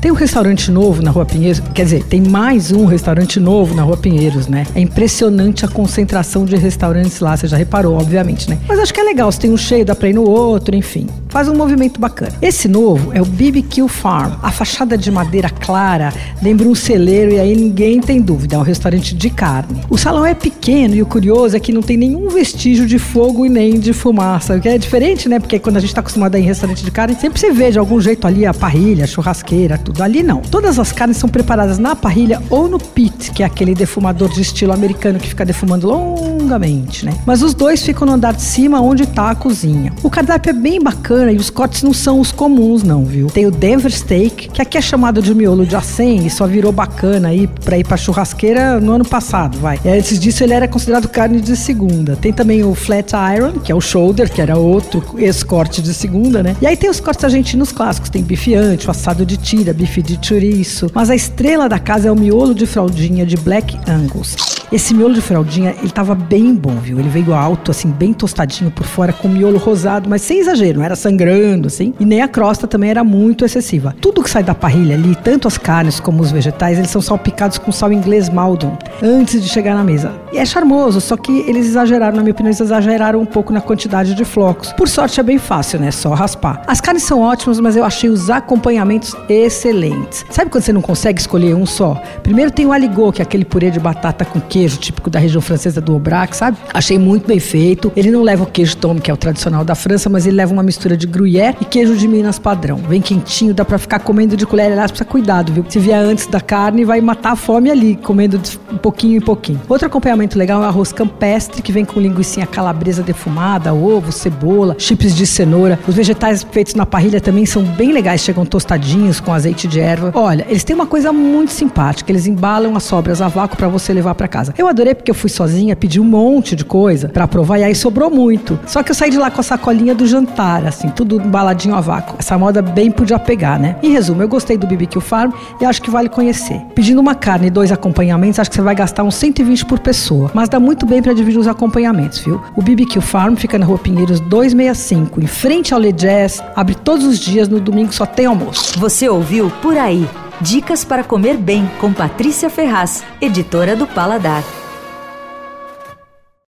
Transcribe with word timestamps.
Tem 0.00 0.10
um 0.10 0.14
restaurante 0.14 0.70
novo 0.70 1.02
na 1.02 1.10
Rua 1.10 1.26
Pinheiros, 1.26 1.60
quer 1.74 1.84
dizer, 1.84 2.02
tem 2.04 2.22
mais 2.22 2.72
um 2.72 2.86
restaurante 2.86 3.38
novo 3.38 3.74
na 3.74 3.82
Rua 3.82 3.98
Pinheiros, 3.98 4.46
né? 4.46 4.66
É 4.74 4.80
impressionante 4.80 5.62
a 5.62 5.68
concentração 5.68 6.46
de 6.46 6.56
restaurantes 6.56 7.20
lá, 7.20 7.36
você 7.36 7.46
já 7.46 7.58
reparou, 7.58 7.98
obviamente, 7.98 8.48
né? 8.48 8.58
Mas 8.66 8.78
acho 8.78 8.94
que 8.94 9.00
é 9.00 9.02
legal, 9.02 9.30
se 9.30 9.38
tem 9.38 9.52
um 9.52 9.58
cheio, 9.58 9.84
dá 9.84 9.94
pra 9.94 10.08
ir 10.08 10.14
no 10.14 10.24
outro, 10.24 10.74
enfim. 10.74 11.06
Faz 11.30 11.48
um 11.48 11.54
movimento 11.54 12.00
bacana. 12.00 12.32
Esse 12.42 12.66
novo 12.66 13.12
é 13.14 13.22
o 13.22 13.24
BBQ 13.24 13.86
Farm. 13.86 14.32
A 14.42 14.50
fachada 14.50 14.98
de 14.98 15.12
madeira 15.12 15.48
clara 15.48 16.12
lembra 16.42 16.66
um 16.66 16.74
celeiro 16.74 17.32
e 17.32 17.38
aí 17.38 17.54
ninguém 17.54 18.00
tem 18.00 18.20
dúvida, 18.20 18.56
é 18.56 18.58
um 18.58 18.62
restaurante 18.62 19.14
de 19.14 19.30
carne. 19.30 19.80
O 19.88 19.96
salão 19.96 20.26
é 20.26 20.34
pequeno 20.34 20.94
e 20.96 21.02
o 21.02 21.06
curioso 21.06 21.56
é 21.56 21.60
que 21.60 21.72
não 21.72 21.82
tem 21.82 21.96
nenhum 21.96 22.28
vestígio 22.28 22.84
de 22.84 22.98
fogo 22.98 23.46
e 23.46 23.48
nem 23.48 23.78
de 23.78 23.92
fumaça, 23.92 24.56
o 24.56 24.60
que 24.60 24.68
é 24.68 24.76
diferente, 24.76 25.28
né? 25.28 25.38
Porque 25.38 25.60
quando 25.60 25.76
a 25.76 25.80
gente 25.80 25.94
tá 25.94 26.00
acostumado 26.00 26.34
a 26.34 26.38
ir 26.38 26.42
em 26.42 26.46
restaurante 26.46 26.84
de 26.84 26.90
carne, 26.90 27.14
sempre 27.14 27.38
você 27.38 27.52
vê 27.52 27.70
de 27.70 27.78
algum 27.78 28.00
jeito 28.00 28.26
ali 28.26 28.44
a 28.44 28.52
parrilha, 28.52 29.04
a 29.04 29.06
churrasqueira, 29.06 29.78
tudo. 29.78 30.02
Ali 30.02 30.24
não. 30.24 30.40
Todas 30.40 30.80
as 30.80 30.90
carnes 30.90 31.16
são 31.16 31.28
preparadas 31.28 31.78
na 31.78 31.94
parrilha 31.94 32.42
ou 32.50 32.68
no 32.68 32.80
pit, 32.80 33.30
que 33.30 33.44
é 33.44 33.46
aquele 33.46 33.72
defumador 33.72 34.28
de 34.30 34.40
estilo 34.40 34.72
americano 34.72 35.20
que 35.20 35.28
fica 35.28 35.44
defumando 35.44 35.86
longamente, 35.86 37.04
né? 37.04 37.12
Mas 37.24 37.40
os 37.40 37.54
dois 37.54 37.80
ficam 37.82 38.04
no 38.04 38.14
andar 38.14 38.34
de 38.34 38.42
cima 38.42 38.80
onde 38.80 39.06
tá 39.06 39.30
a 39.30 39.34
cozinha. 39.36 39.92
O 40.02 40.10
cardápio 40.10 40.50
é 40.50 40.52
bem 40.52 40.82
bacana 40.82 41.19
e 41.28 41.36
os 41.36 41.50
cortes 41.50 41.82
não 41.82 41.92
são 41.92 42.20
os 42.20 42.30
comuns, 42.30 42.82
não, 42.82 43.04
viu? 43.04 43.26
Tem 43.26 43.46
o 43.46 43.50
Denver 43.50 43.90
Steak, 43.90 44.48
que 44.50 44.62
aqui 44.62 44.78
é 44.78 44.80
chamado 44.80 45.20
de 45.20 45.34
miolo 45.34 45.66
de 45.66 45.74
acém 45.74 46.26
e 46.26 46.30
só 46.30 46.46
virou 46.46 46.72
bacana 46.72 47.28
aí 47.28 47.46
pra 47.46 47.76
ir 47.76 47.84
pra 47.84 47.96
churrasqueira 47.96 48.80
no 48.80 48.92
ano 48.92 49.04
passado, 49.04 49.58
vai. 49.58 49.80
E 49.84 49.88
antes 49.88 50.18
disso 50.18 50.44
ele 50.44 50.54
era 50.54 50.68
considerado 50.68 51.08
carne 51.08 51.40
de 51.40 51.56
segunda. 51.56 52.16
Tem 52.16 52.32
também 52.32 52.62
o 52.62 52.74
Flat 52.74 53.12
Iron, 53.36 53.52
que 53.52 53.72
é 53.72 53.74
o 53.74 53.80
shoulder, 53.80 54.30
que 54.30 54.40
era 54.40 54.56
outro 54.56 55.02
ex-corte 55.18 55.82
de 55.82 55.92
segunda, 55.92 56.42
né? 56.42 56.56
E 56.60 56.66
aí 56.66 56.76
tem 56.76 56.88
os 56.88 57.00
cortes 57.00 57.24
argentinos 57.24 57.72
clássicos, 57.72 58.10
tem 58.10 58.22
bife 58.22 58.54
ancho, 58.54 58.90
assado 58.90 59.26
de 59.26 59.36
tira, 59.36 59.72
bife 59.72 60.02
de 60.02 60.18
chouriço. 60.20 60.90
Mas 60.94 61.10
a 61.10 61.14
estrela 61.14 61.68
da 61.68 61.78
casa 61.78 62.08
é 62.08 62.12
o 62.12 62.16
miolo 62.16 62.54
de 62.54 62.66
fraldinha 62.66 63.26
de 63.26 63.36
Black 63.36 63.78
Angus. 63.88 64.36
Esse 64.72 64.94
miolo 64.94 65.14
de 65.14 65.20
fraldinha, 65.20 65.74
ele 65.80 65.90
tava 65.90 66.14
bem 66.14 66.54
bom, 66.54 66.76
viu? 66.76 67.00
Ele 67.00 67.08
veio 67.08 67.34
alto, 67.34 67.72
assim, 67.72 67.90
bem 67.90 68.12
tostadinho 68.12 68.70
por 68.70 68.86
fora, 68.86 69.12
com 69.12 69.26
miolo 69.26 69.58
rosado, 69.58 70.08
mas 70.08 70.22
sem 70.22 70.38
exagero, 70.38 70.78
não 70.78 70.84
era 70.84 70.94
sangrando, 71.10 71.66
assim. 71.66 71.92
E 71.98 72.04
nem 72.04 72.22
a 72.22 72.28
crosta 72.28 72.66
também 72.66 72.90
era 72.90 73.02
muito 73.02 73.44
excessiva. 73.44 73.94
Tudo 74.00 74.22
que 74.22 74.30
sai 74.30 74.42
da 74.42 74.54
parrilha 74.54 74.94
ali, 74.94 75.14
tanto 75.16 75.48
as 75.48 75.58
carnes 75.58 75.98
como 75.98 76.22
os 76.22 76.30
vegetais, 76.30 76.78
eles 76.78 76.90
são 76.90 77.02
salpicados 77.02 77.58
com 77.58 77.72
sal 77.72 77.92
inglês 77.92 78.28
Maldon, 78.28 78.76
antes 79.02 79.42
de 79.42 79.48
chegar 79.48 79.74
na 79.74 79.82
mesa. 79.82 80.12
E 80.32 80.38
é 80.38 80.44
charmoso, 80.46 81.00
só 81.00 81.16
que 81.16 81.40
eles 81.48 81.66
exageraram, 81.66 82.16
na 82.16 82.22
minha 82.22 82.32
opinião, 82.32 82.50
eles 82.50 82.60
exageraram 82.60 83.20
um 83.20 83.26
pouco 83.26 83.52
na 83.52 83.60
quantidade 83.60 84.14
de 84.14 84.24
flocos. 84.24 84.72
Por 84.72 84.88
sorte 84.88 85.18
é 85.18 85.22
bem 85.22 85.38
fácil, 85.38 85.80
né? 85.80 85.90
Só 85.90 86.14
raspar. 86.14 86.62
As 86.66 86.80
carnes 86.80 87.02
são 87.02 87.20
ótimas, 87.20 87.58
mas 87.58 87.76
eu 87.76 87.84
achei 87.84 88.08
os 88.08 88.30
acompanhamentos 88.30 89.16
excelentes. 89.28 90.24
Sabe 90.30 90.50
quando 90.50 90.62
você 90.62 90.72
não 90.72 90.82
consegue 90.82 91.20
escolher 91.20 91.54
um 91.54 91.66
só? 91.66 92.00
Primeiro 92.22 92.50
tem 92.50 92.66
o 92.66 92.72
aligot, 92.72 93.16
que 93.16 93.22
é 93.22 93.24
aquele 93.24 93.44
purê 93.44 93.70
de 93.70 93.80
batata 93.80 94.24
com 94.24 94.40
queijo, 94.40 94.78
típico 94.78 95.10
da 95.10 95.18
região 95.18 95.40
francesa 95.40 95.80
do 95.80 95.92
Aubrac, 95.92 96.36
sabe? 96.36 96.56
Achei 96.72 96.98
muito 96.98 97.26
bem 97.26 97.40
feito. 97.40 97.92
Ele 97.96 98.10
não 98.10 98.22
leva 98.22 98.44
o 98.44 98.46
queijo 98.46 98.76
tome, 98.76 99.00
que 99.00 99.10
é 99.10 99.14
o 99.14 99.16
tradicional 99.16 99.64
da 99.64 99.74
França, 99.74 100.08
mas 100.08 100.26
ele 100.26 100.36
leva 100.36 100.52
uma 100.52 100.62
mistura 100.62 100.96
de 101.00 101.06
gruyère 101.06 101.56
e 101.60 101.64
queijo 101.64 101.96
de 101.96 102.06
Minas 102.06 102.38
padrão. 102.38 102.76
Vem 102.76 103.00
quentinho, 103.00 103.54
dá 103.54 103.64
pra 103.64 103.78
ficar 103.78 104.00
comendo 104.00 104.36
de 104.36 104.44
colher. 104.44 104.70
Aliás, 104.70 104.90
precisa 104.90 105.08
cuidado, 105.08 105.52
viu? 105.52 105.64
Se 105.68 105.78
vier 105.78 105.98
antes 105.98 106.26
da 106.26 106.40
carne, 106.40 106.84
vai 106.84 107.00
matar 107.00 107.32
a 107.32 107.36
fome 107.36 107.70
ali, 107.70 107.96
comendo 107.96 108.36
de 108.36 108.58
um 108.70 108.76
pouquinho 108.76 109.16
em 109.16 109.20
pouquinho. 109.20 109.60
Outro 109.68 109.86
acompanhamento 109.86 110.38
legal 110.38 110.62
é 110.62 110.66
o 110.66 110.68
arroz 110.68 110.92
campestre, 110.92 111.62
que 111.62 111.72
vem 111.72 111.84
com 111.84 111.98
linguiça 111.98 112.44
calabresa 112.46 113.02
defumada, 113.02 113.72
ovo, 113.72 114.12
cebola, 114.12 114.76
chips 114.78 115.14
de 115.14 115.26
cenoura. 115.26 115.78
Os 115.88 115.94
vegetais 115.94 116.46
feitos 116.50 116.74
na 116.74 116.84
parrilha 116.84 117.20
também 117.20 117.46
são 117.46 117.62
bem 117.62 117.92
legais, 117.92 118.20
chegam 118.20 118.44
tostadinhos 118.44 119.20
com 119.20 119.32
azeite 119.32 119.66
de 119.66 119.80
erva. 119.80 120.12
Olha, 120.14 120.46
eles 120.48 120.64
têm 120.64 120.76
uma 120.76 120.86
coisa 120.86 121.12
muito 121.12 121.52
simpática, 121.52 122.12
eles 122.12 122.26
embalam 122.26 122.76
as 122.76 122.84
sobras 122.84 123.22
a 123.22 123.28
vácuo 123.28 123.56
para 123.56 123.68
você 123.68 123.92
levar 123.92 124.14
para 124.14 124.28
casa. 124.28 124.54
Eu 124.56 124.68
adorei 124.68 124.94
porque 124.94 125.10
eu 125.10 125.14
fui 125.14 125.30
sozinha, 125.30 125.74
pedi 125.74 125.98
um 125.98 126.04
monte 126.04 126.54
de 126.54 126.64
coisa 126.64 127.08
para 127.08 127.26
provar 127.26 127.58
e 127.58 127.64
aí 127.64 127.74
sobrou 127.74 128.10
muito. 128.10 128.58
Só 128.66 128.82
que 128.82 128.90
eu 128.90 128.94
saí 128.94 129.10
de 129.10 129.18
lá 129.18 129.30
com 129.30 129.40
a 129.40 129.44
sacolinha 129.44 129.94
do 129.94 130.06
jantar, 130.06 130.66
assim, 130.66 130.89
tudo 130.90 131.16
embaladinho 131.16 131.74
a 131.74 131.80
vácuo. 131.80 132.16
Essa 132.18 132.36
moda 132.36 132.60
bem 132.62 132.90
podia 132.90 133.18
pegar, 133.18 133.58
né? 133.58 133.76
Em 133.82 133.90
resumo, 133.90 134.22
eu 134.22 134.28
gostei 134.28 134.56
do 134.56 134.66
BBQ 134.66 135.00
Farm 135.00 135.32
e 135.60 135.64
acho 135.64 135.80
que 135.82 135.90
vale 135.90 136.08
conhecer. 136.08 136.60
Pedindo 136.74 137.00
uma 137.00 137.14
carne 137.14 137.46
e 137.46 137.50
dois 137.50 137.72
acompanhamentos, 137.72 138.38
acho 138.38 138.50
que 138.50 138.56
você 138.56 138.62
vai 138.62 138.74
gastar 138.74 139.02
uns 139.02 139.14
120 139.14 139.66
por 139.66 139.78
pessoa, 139.78 140.30
mas 140.34 140.48
dá 140.48 140.58
muito 140.60 140.86
bem 140.86 141.02
para 141.02 141.12
dividir 141.12 141.38
os 141.38 141.48
acompanhamentos, 141.48 142.18
viu? 142.18 142.40
O 142.56 142.62
BBQ 142.62 143.00
Farm 143.00 143.34
fica 143.34 143.58
na 143.58 143.66
Rua 143.66 143.78
Pinheiros 143.78 144.20
265, 144.20 145.20
em 145.20 145.26
frente 145.26 145.72
ao 145.72 145.80
Le 145.80 145.92
Jazz, 145.92 146.42
abre 146.54 146.74
todos 146.74 147.04
os 147.04 147.18
dias, 147.18 147.48
no 147.48 147.60
domingo 147.60 147.92
só 147.92 148.06
tem 148.06 148.26
almoço. 148.26 148.78
Você 148.78 149.08
ouviu 149.08 149.50
Por 149.62 149.76
Aí. 149.76 150.08
Dicas 150.40 150.84
para 150.84 151.04
comer 151.04 151.36
bem 151.36 151.70
com 151.80 151.92
Patrícia 151.92 152.48
Ferraz, 152.48 153.04
editora 153.20 153.76
do 153.76 153.86
Paladar. 153.86 154.42